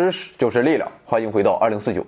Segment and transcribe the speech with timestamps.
[0.00, 2.06] 知识就是力量，欢迎回到二零四九。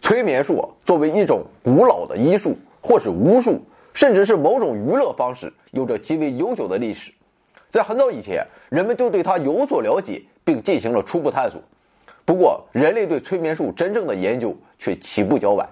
[0.00, 3.60] 催眠术，作为一种古老的医术，或是巫术，
[3.92, 7.12] 甚至是某种娱乐方式，有着极为悠久的历史。
[7.68, 11.60] 在很早以前，人们就对它有所了解，并进行了初步探索。
[12.24, 15.68] 不过，人类对催眠术真正的研究却起步较晚。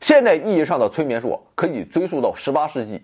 [0.00, 3.02] 现代意义上的催眠术可以追溯到十八世纪。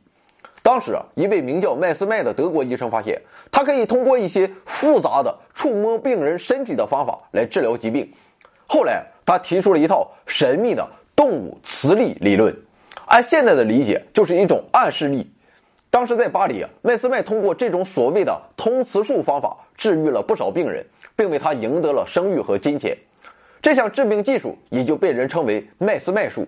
[0.66, 8.12] 当时啊，一位名叫麦斯麦的德国医生发现，他可以通过一些复杂的触摸病人身体的方法来治疗疾病。
[8.66, 10.84] 后来，他提出了一套神秘的
[11.14, 12.52] 动物磁力理论，
[13.04, 15.30] 按现在的理解，就是一种暗示力。
[15.88, 22.98] 当时在巴黎啊，麦斯麦通过这种所谓的通磁术方法治愈了不少病人，并为他赢得了声誉和金钱。
[23.62, 26.44] 这项治病技术也就被人称为麦斯麦术。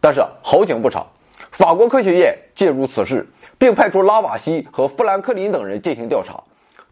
[0.00, 1.06] 但是好景不长。
[1.52, 3.26] 法国科学院介入此事，
[3.58, 6.42] 并派出拉瓦锡和富兰克林等人进行调查。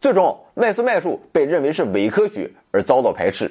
[0.03, 3.51] 最终，麦斯麦术被认为是伪科学而遭到排斥。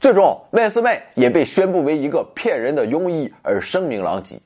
[0.00, 4.36] 最终，麦斯麦也被宣布为一个骗人的庸医而声名狼藉。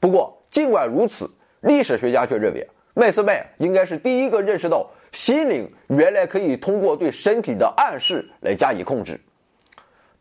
[0.00, 9.20] 不过，尽管如此，历史学家却认为麦斯麦应该是第一个认识到心灵原来可以通过对身体的暗示来加以控制。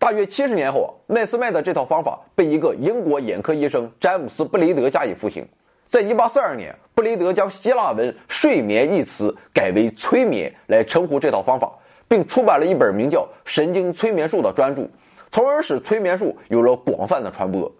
[0.01, 5.47] 大约七十年后啊，麦斯麦的这套方法被一个英国眼科医生詹姆斯·布雷德加以复兴。
[5.85, 11.71] 在1842年，布雷德将希腊文“睡眠”一词改为“催眠”来称呼这套方法，
[12.07, 14.89] 并出版了一本名叫《神经催眠术》的专著，
[15.29, 17.71] 从而使催眠术有了广泛的传播。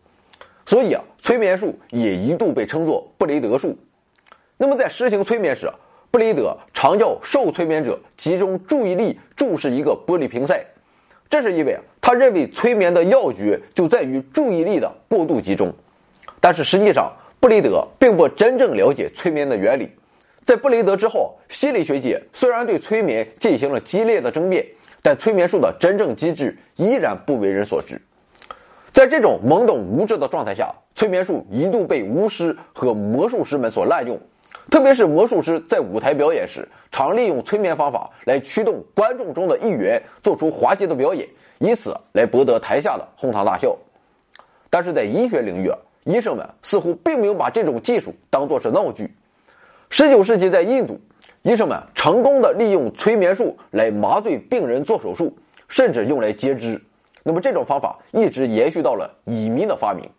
[0.67, 3.75] 所以啊，催眠术也一度被称作布雷德术。
[4.57, 5.67] 那么，在实行催眠时，
[6.11, 10.63] 布雷德常叫受催眠者集中注意力注视一个玻璃瓶塞。
[11.27, 15.71] 这是因为啊他认为催眠的要诀就在于注意力的过度集中，
[16.39, 19.89] 但是实际上布雷德并不真正了解催眠的原理。
[20.43, 24.65] 在布雷德之后，心理学界虽然对催眠进行了激烈的争辩，
[25.03, 28.01] 但催眠术的真正机制依然不为人所知。
[28.91, 34.19] 在这种懵懂无知的状态下，催眠术一度被巫师和魔术师们所滥用。
[34.69, 41.27] 特别是魔术师在舞台表演时，常利用催眠方法来驱动观众中的一员做出滑稽的表演，
[41.61, 43.77] 以此来博得台下的哄堂大笑。
[44.71, 45.71] 但是在医学领域，
[46.05, 49.13] 医生们似乎并没有把这种技术当作是闹剧。
[49.91, 50.99] 十九世纪在印度，
[51.43, 56.81] 医生们成功的利用催眠术来麻醉病人做手术，甚至用来截肢。
[57.21, 60.09] 那么这种方法一直延续到了乙醚的发明。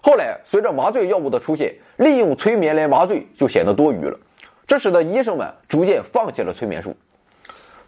[0.00, 4.18] 后来，随着麻醉药物的出现，利用催眠来麻醉就显得多余了，
[4.66, 6.96] 这使得医生们逐渐放弃了催眠术。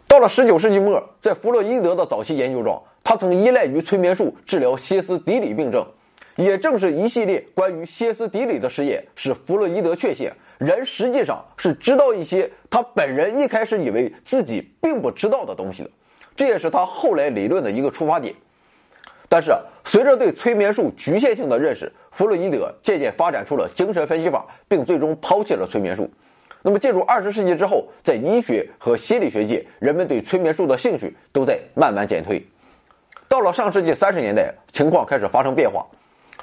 [0.07, 5.85] 到了19世纪末，在弗洛伊德的早期研究中，他曾依赖于催眠术治疗歇斯底里病症。
[6.37, 10.29] 也正是一系列关于歇斯底里的实验，使弗洛伊德确信
[10.59, 15.89] 人实际上是知道一些他本人一开始以为自己并不知道的东西的。
[16.35, 18.33] 这也是他后来理论的一个出发点。
[19.27, 19.51] 但是，
[19.83, 26.09] 随着对催眠术局限性的认识，弗洛伊德渐渐发展出了精神分析法，并最终抛弃了催眠术。
[26.61, 32.45] 那么，进入二十世纪之后，在医学和心理学界，人们对催眠术的兴趣都在慢慢减退。
[33.29, 35.85] 到了上世纪三十年代，情况开始发生变化。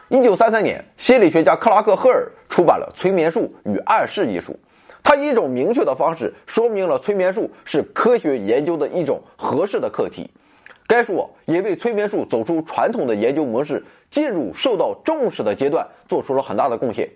[0.08, 4.54] 一九三三年，心理学家克拉克·赫尔出版了《催眠术与暗示》一书，
[5.02, 10.30] 他以一种明确的方式说明了催眠术是科学研究的一种合适的课题。
[10.86, 17.08] 该书也为催眠术走出传统的研究模式，进入受到重视的阶段做出了很大的贡献。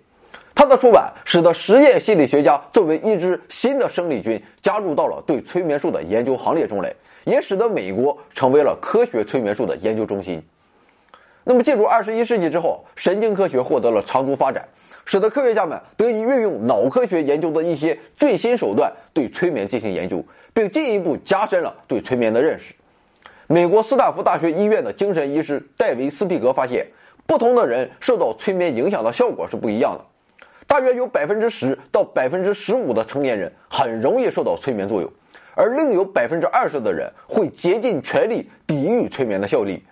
[0.59, 6.93] 它的出版使得实验心理学家作为一支新的生力军加入到了对催眠术的研究行列中来，
[7.23, 10.43] 也使得美国成为了科学催眠术的研究中心。
[11.45, 14.67] 那么，进入二十一世纪之后，神经科学获得了长足发展，
[15.05, 20.21] 使得科学家们得以运用脑科学研究的一些最新手段对催眠进行研究，
[20.53, 22.73] 并进一步加深了对催眠的认识。
[23.47, 26.85] 美国斯坦福大学医院的精神医师戴维斯皮格发现，
[27.25, 30.03] 不同的人受到催眠影响的效果是不一样的。
[30.69, 35.11] 大约有百分之十到百分之十五的成年人很容易受到催眠作用，
[35.55, 39.83] 而另有百分之二十的人会竭尽全力抵御催眠的效力，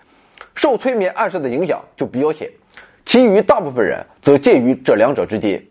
[0.53, 2.47] 受催眠暗示的影响就比较浅。
[3.03, 5.65] 其余大部分人则介于这两者之间。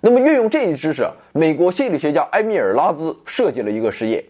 [0.00, 4.24] 那么，运用这一知识，美国心理学家埃米尔拉兹设计了一个实验。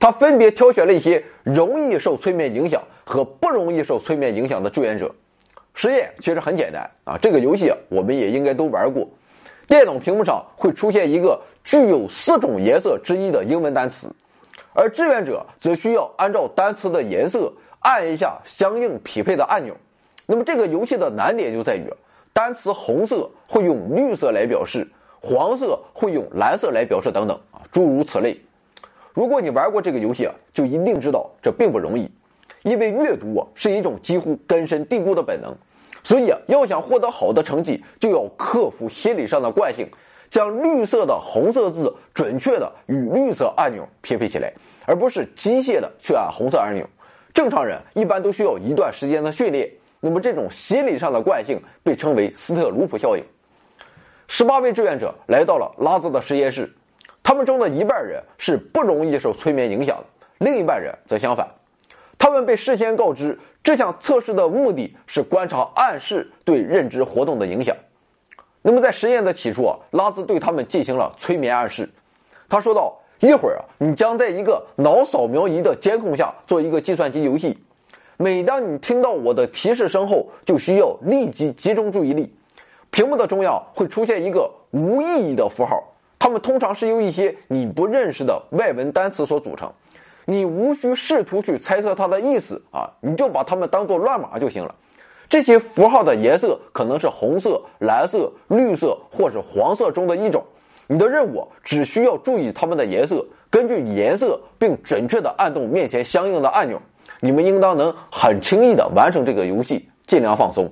[0.00, 5.14] 他分别挑选了一些容易受催眠影响和不容易受催眠影响的志愿者。
[5.74, 9.06] 实验其实很简单啊，这个游戏我们也应该都玩过。
[9.66, 14.08] 电脑屏幕上会出现一个具有四种颜色之一的英文单词，
[14.74, 19.74] 而志愿者则需要按照单词的颜色按一下相应匹配的按钮。
[20.26, 21.84] 那么这个游戏的难点就在于，
[22.32, 24.86] 单词红色会用绿色来表示，
[25.20, 28.38] 黄色会用蓝色来表示等等啊，诸如此类。
[29.12, 32.10] 如果你玩过这个游戏啊，就一定知道这并不容易。
[32.62, 35.54] 因为阅读是一种几乎根深蒂固的本能，
[36.04, 39.88] 所以啊，要想获得好的成绩，就要克服心理上的惯性，
[40.30, 44.52] 将绿色的红色字准确的与绿色按钮匹配起来，
[44.84, 46.86] 而不是机械的去按红色按钮。
[47.32, 49.68] 正常人一般都需要一段时间的训练。
[49.98, 53.24] 那么，这种心理上的惯性被称为斯特鲁普效应。
[54.28, 56.70] 十八位志愿者来到了拉兹的实验室，
[57.22, 60.04] 他们中的一半人是不容易受催眠影响的，
[60.38, 61.48] 另一半人则相反。
[62.18, 67.74] 他们被事先告知，这项测试的目的是观察暗示对认知活动的影响。
[68.60, 71.88] 那么，在实验的起初啊，拉兹对他们进行了催眠暗示。
[72.46, 77.58] 他说道：“一会儿啊，你将在一个脑扫描仪的监控下做一个计算机游戏。
[78.18, 82.34] 每当你听到我的提示声后，就需要立即集中注意力。
[82.90, 85.82] 屏幕的中央会出现一个无意义的符号，
[86.18, 89.72] 它们通常是由一些你不认识的外文单词所组成。”
[90.24, 94.74] 你无需试图去猜测它的意思啊，你就把它们当做乱码就行了。
[95.28, 100.44] 这些符号的颜色可能是红色、蓝色、绿色或是黄色中的一种。
[100.86, 106.80] 你的任务只需要注意它们的颜色，根据颜色并准确的按动面前相应的按钮。
[107.20, 110.70] 你们应当能很轻易的完成这个游戏，尽量放松。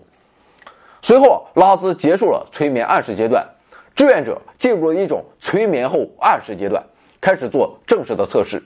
[1.01, 3.47] 随后，拉兹结束了催眠暗示阶段，
[3.95, 6.85] 志愿者进入了一种催眠后暗示阶段，
[7.21, 8.63] 开始做正式的测试。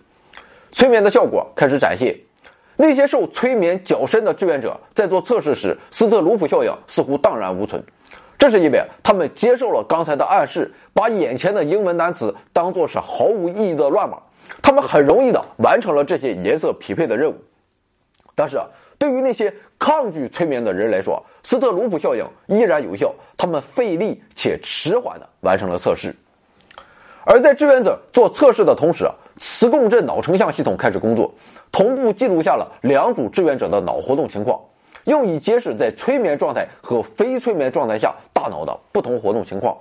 [0.73, 2.15] 催眠的效果开始展现，
[2.77, 7.83] 那些受催眠较深的志愿者在做测试时，斯特鲁普效应似乎荡然无存。
[8.39, 14.19] 这是因为他们接受了刚才的暗示，把眼前的英文单词当作是毫无意义的乱码，
[14.61, 17.37] 他们很容易的完成了这些颜色匹配的任务。
[18.35, 18.61] 但是，
[18.99, 26.15] 对于那些抗拒催眠的人来说，斯特鲁普效应依然有效，他们费力且迟缓的完成了测试。
[27.29, 31.35] 而在志愿者做测试的同时，磁共振脑成像系统开始工作，
[31.73, 34.61] 同步记录下了两组志愿者的脑活动情况，
[35.07, 39.77] 用以揭示在催眠状态和非催眠状态下大脑的不同活动情况。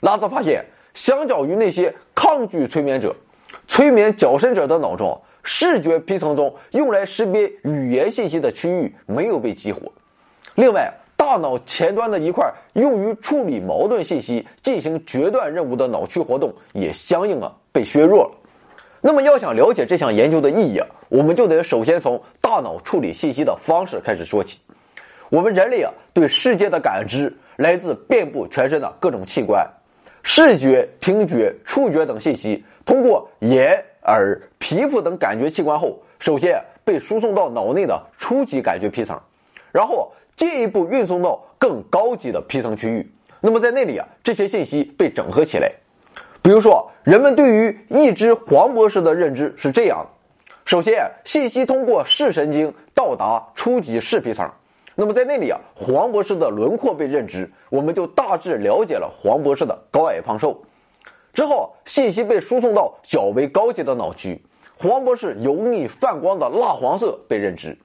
[0.00, 3.14] 拉兹发现，相较于那些抗拒催眠者，
[3.68, 9.82] 催眠较深者的脑中，视觉皮层中用来识别语言信息的区域没有被激活。
[10.56, 18.30] 另外，大脑前端的一块用于处理矛盾信息、进行决断任务的脑区活动也相应啊被削弱了。
[19.02, 24.60] 那么，要想了解这项研究的意义啊，我们就得首先从大脑处理信息的方式开始说起。
[25.28, 29.68] 我们人类啊，对世界的感知来自遍布全身的各种器官，
[30.22, 39.20] 视觉、听觉、触觉等信息通过眼、耳、皮肤等感觉器官后，首先被输送到脑内的初级感觉皮层，
[39.70, 43.06] 然后进一步运送到更高级的皮层区域。
[43.42, 45.70] 那么在那里啊，这些信息被整合起来。
[46.40, 50.08] 比如说，人们对于一只黄博士的认知是这样的：
[50.64, 54.50] 首先，信息通过视神经到达初级视皮层，
[54.94, 60.58] 那么在那里啊，黄博士的轮廓被认知，我们就大致了解了黄博士的高矮胖瘦。
[61.34, 64.42] 之后，信息被输送到较为高级的脑区，
[64.78, 67.76] 黄博士油腻泛光的蜡黄色被认知。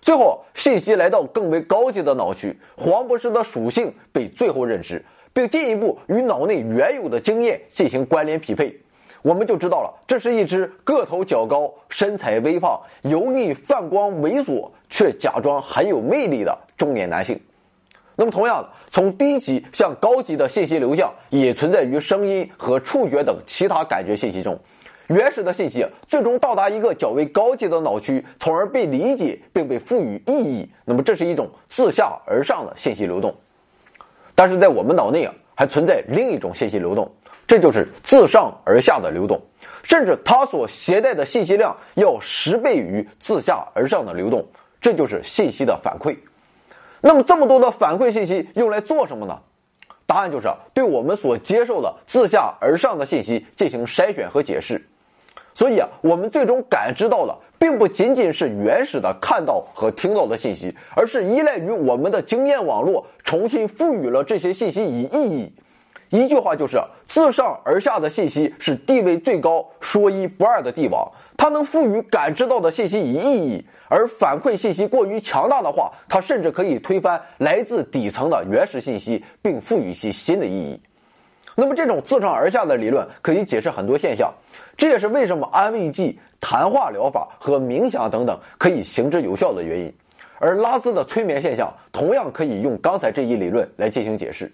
[0.00, 5.04] 最后，信息来到更为高级的脑区，黄博士的属性被最后认知。
[5.30, 8.76] 并进一步与脑内原有的经验进行关联匹配，
[9.22, 17.38] 我们就知道了，这是一只个头较高、身材微胖、油腻泛光、猥琐却假装很有魅力的中年男性。
[18.16, 24.58] 那么，同样的，从低级向高级的信息流向也存在于声音和触觉等其他感觉信息中。
[25.08, 30.70] 原始的信息最终到达一个较为高级的脑区，从而被理解并被赋予意义。
[30.84, 33.34] 那么，这是一种自下而上的信息流动。
[34.34, 37.10] 但是在我们脑内啊，还存在另一种信息流动，
[37.46, 39.40] 这就是自上而下的流动，
[39.82, 44.46] 甚至它所携带的信息量要十倍于自下而上的流动，
[44.78, 46.18] 这就是信息的反馈。
[47.00, 49.40] 那么这么多的反馈信息用来做什么呢？
[50.04, 54.86] 答案就是对我们所接受的自下而上的信息进行筛选和解释。
[55.58, 65.52] 所以啊，我们最终感知到的，并不仅仅是原始的看到和听到的信息，而是依赖于我们的经验网络，重新赋予了这些信息以意义。
[66.10, 80.80] 一句话就是：自上而下的信息是地位最高、说一不二的帝王，它能赋予感知到的信息以意义；而反馈信息过于强大的话，它甚至可以推翻来自底层的原始信息，并赋予其新的意义。
[81.60, 84.32] 那么，这种自上而下的理论可以解释很多现象，
[84.76, 89.92] 这也是为什么安慰剂、谈话疗法和冥想等等可以行之有效的原因。
[90.38, 94.48] 而拉兹的催眠现象同样可以用刚才这一理论来进行解释。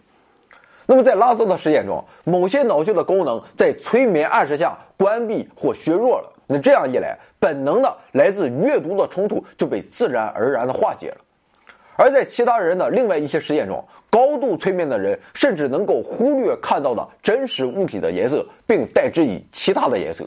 [0.87, 11.19] 那么，在拉兹的实验中，某些脑区的功能在催眠暗示下关闭或削弱了，那这样一来，本能的来自阅读的冲突就被自然而然的化解了。
[11.97, 20.25] 而在其他人的另外一些实验中，高度催眠的人甚至能够忽略看到的真实物体的颜色，并代之以其他的颜色。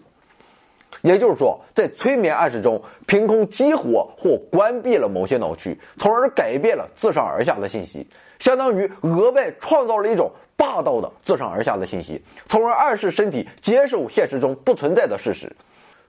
[1.03, 8.05] 也就是说，在催眠暗示中，凭空激活或关闭了某些脑区，从而改变了自上而下的信息，
[8.39, 15.49] 相当于额外创造了一种霸道的自上而下的信息，从而暗示身体接受现实中不存在的事实。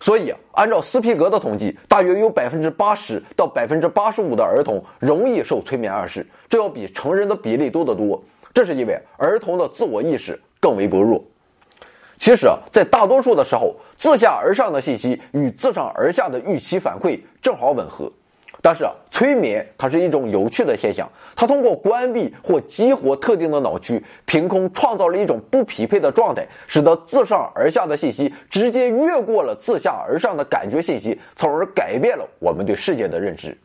[0.00, 8.22] 所以，按照斯皮格的统计，大约有百分之八十到百分之八十五的儿童容易受催眠暗示，这要比成人的比例多得多。
[8.54, 11.22] 这是因为儿童的自我意识更为薄弱。
[12.18, 18.10] 其实啊，在大多数的时候，自下而上的信息与自上而下的预期反馈正好吻合。
[18.60, 33.56] 但是啊，催眠它是一种有趣的现象，它通过关闭或激活特定的脑区，凭空创造了一种不匹配的状态，使得自上而下的信息直接越过了自下而上的感觉信息，从而改变了我们对世界的认知。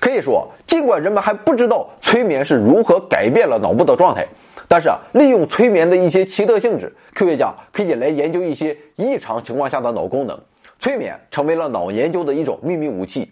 [0.00, 4.26] 可以说，尽管人们还不知道催眠是如何改变了脑部的状态。
[4.68, 10.40] 但是啊，利用催眠的一些奇特性质，科学家可以来研究一些异常情况下的脑功能。
[10.78, 13.30] 催眠成为了脑研究的一种秘密武器。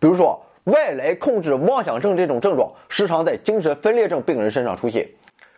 [0.00, 5.08] 比如说，外来控制妄想症这种症状时常在精神分裂症病人身上出现。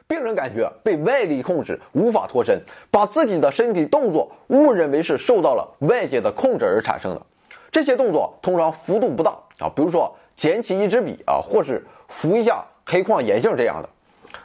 [0.09, 7.23] 病人感觉被外力控制，无法脱身，把自己的身体动作误认为是受到了外界的控制而产生的。
[7.71, 13.89] 这些动作通常幅度不大啊，比如说捡起一支笔啊，或是扶一下黑框眼镜这样的。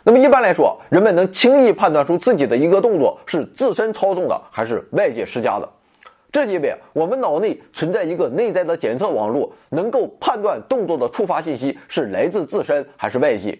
[0.03, 5.69] 那么一般来说，人们能轻易判断出自己的一个动作是自身操纵的还是外界施加的。
[6.31, 13.57] 这因为我们脑内存在一个内在的检测网络，能够判断动作的触发信息是来自自身还是外界。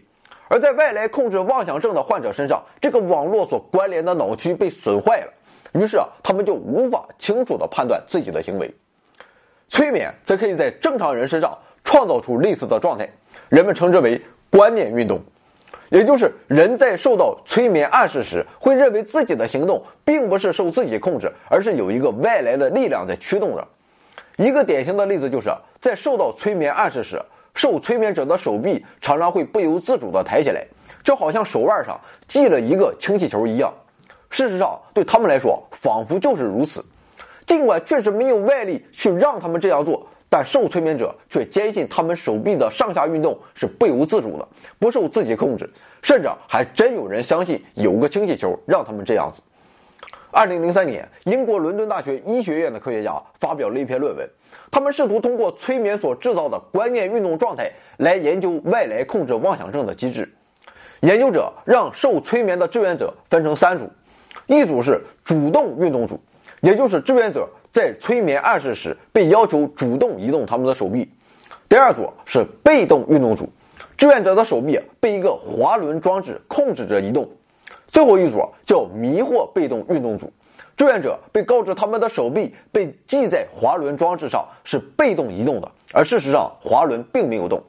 [0.50, 5.34] 而在外来控制妄想症的患者身上，这个网络所关联的脑区被损坏了，
[5.74, 8.74] 于是啊，他们就无法清楚地判断自己的行为。
[9.70, 13.10] 催眠则可以在正常人身上创造出类似的状态，
[13.50, 15.22] 人们称之为观念运动。
[15.90, 23.68] 也就是人在受到催眠暗示时，会认为自己的行动并不是受自己控制，而是有一个外来的力量在驱动着。
[24.36, 27.22] 一个典型的例子就是在受到催眠暗示时，
[27.56, 30.66] 受催眠者的手臂常常会不由自主地抬起来，
[31.04, 33.74] 就好像手腕上系了一个氢气球一样。
[34.30, 36.84] 事实上，对他们来说，仿佛就是如此。
[37.46, 40.06] 尽管确实没有外力去让他们这样做。
[40.30, 45.70] 但受催眠者却坚信他们手臂的上下运动是不由自主的，不受自己控制，
[46.02, 49.42] 甚至还真有人相信有个氢气球让他们这样子。
[50.30, 54.30] 二零零三年，英国伦敦大学医学院的科学家发表了一篇论文，
[54.70, 60.34] 他们试图通过催眠所制造的观念运动状态来研究外来控制妄想症的机制。
[61.00, 63.90] 研究者让受催眠的志愿者分成三组，
[64.46, 66.20] 一组是主动运动组，
[66.60, 67.48] 也就是志愿者。
[67.78, 71.08] 在催眠暗示时，被要求主动移动他们的手臂。
[71.70, 73.48] 第二组是被动运动组，
[73.96, 77.30] 志愿者的手臂被一个滑轮装置控制着移动。
[77.88, 80.34] 最后一组叫迷惑被动运动组，
[80.76, 87.62] 志愿者被告知他们的手臂被系在滑轮装置上是被动移动的，而事实上滑轮并没有动，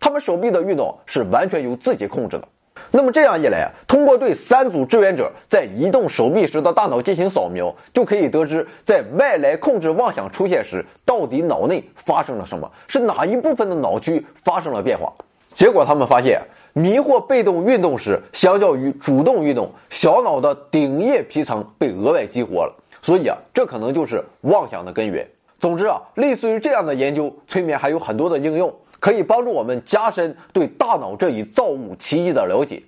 [0.00, 2.48] 他们手臂的运动是完全由自己控制的。
[2.96, 15.12] 那么这样一来，通过对三组志愿者在移动手臂时的大脑进行扫描，就可以得知在外来控制妄想出现时，到底脑内发生了什么，是哪一部分的脑区发生了变化。
[15.54, 16.40] 结果他们发现，
[16.72, 22.72] 迷惑被动运动时，相较于主动运动，小脑的顶叶皮层被额外激活了。
[23.02, 25.28] 所以啊，这可能就是妄想的根源。
[25.58, 28.72] 总之啊，类似于这样的研究，催眠还有很多的应用。
[29.04, 32.82] 可以帮助我们加深对大脑这一造物奇迹的了解。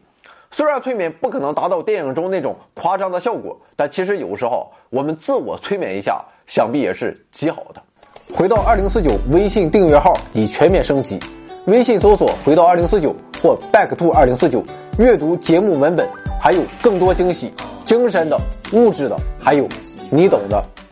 [0.50, 7.82] 虽然催眠不可能达到电影中那种夸张的效果，但其实有时候我们自我催眠一下，想必也是极好的。
[8.34, 11.20] 回到二零四九微信订阅号已全面升级，
[11.66, 14.64] 微信搜索“回到二零四九”或 “back to 二零四九”，
[14.98, 16.08] 阅读节目文本，
[16.42, 17.52] 还有更多惊喜，
[17.84, 18.40] 精神的、
[18.72, 19.68] 物质的，还有
[20.08, 20.64] 你懂的。